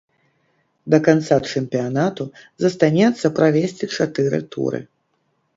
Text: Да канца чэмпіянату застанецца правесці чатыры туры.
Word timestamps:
Да 0.93 0.97
канца 1.07 1.37
чэмпіянату 1.51 2.23
застанецца 2.65 3.31
правесці 3.41 3.85
чатыры 3.99 4.39
туры. 4.57 4.79